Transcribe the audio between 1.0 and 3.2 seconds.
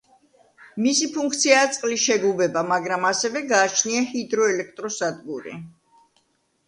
ფუნქციაა წყლის შეგუბება, მაგრამ